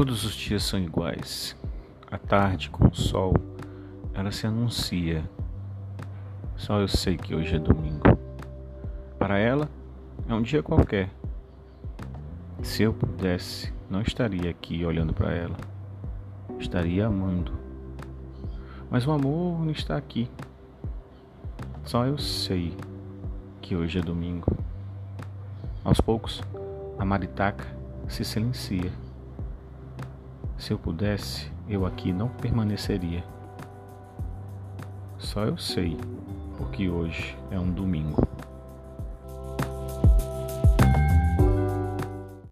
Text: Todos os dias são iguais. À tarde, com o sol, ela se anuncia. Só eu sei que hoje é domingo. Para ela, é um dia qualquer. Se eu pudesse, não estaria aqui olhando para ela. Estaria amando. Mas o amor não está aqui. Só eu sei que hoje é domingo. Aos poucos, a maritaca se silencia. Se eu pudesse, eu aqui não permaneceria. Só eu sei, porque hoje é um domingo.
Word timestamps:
Todos 0.00 0.24
os 0.24 0.32
dias 0.32 0.62
são 0.62 0.80
iguais. 0.80 1.54
À 2.10 2.16
tarde, 2.16 2.70
com 2.70 2.88
o 2.88 2.94
sol, 2.94 3.34
ela 4.14 4.32
se 4.32 4.46
anuncia. 4.46 5.22
Só 6.56 6.80
eu 6.80 6.88
sei 6.88 7.18
que 7.18 7.34
hoje 7.34 7.56
é 7.56 7.58
domingo. 7.58 8.00
Para 9.18 9.38
ela, 9.38 9.68
é 10.26 10.32
um 10.32 10.40
dia 10.40 10.62
qualquer. 10.62 11.10
Se 12.62 12.82
eu 12.82 12.94
pudesse, 12.94 13.74
não 13.90 14.00
estaria 14.00 14.48
aqui 14.48 14.86
olhando 14.86 15.12
para 15.12 15.34
ela. 15.34 15.56
Estaria 16.58 17.06
amando. 17.06 17.52
Mas 18.90 19.06
o 19.06 19.12
amor 19.12 19.62
não 19.62 19.70
está 19.70 19.98
aqui. 19.98 20.30
Só 21.84 22.06
eu 22.06 22.16
sei 22.16 22.74
que 23.60 23.76
hoje 23.76 23.98
é 23.98 24.02
domingo. 24.02 24.50
Aos 25.84 26.00
poucos, 26.00 26.42
a 26.98 27.04
maritaca 27.04 27.66
se 28.08 28.24
silencia. 28.24 28.90
Se 30.60 30.74
eu 30.74 30.78
pudesse, 30.78 31.50
eu 31.66 31.86
aqui 31.86 32.12
não 32.12 32.28
permaneceria. 32.28 33.24
Só 35.16 35.44
eu 35.44 35.56
sei, 35.56 35.96
porque 36.58 36.86
hoje 36.86 37.34
é 37.50 37.58
um 37.58 37.70
domingo. 37.70 38.22